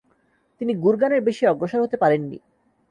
[0.61, 2.37] তিনি গুরগানের বেশি অগ্রসর হতে পারেননি।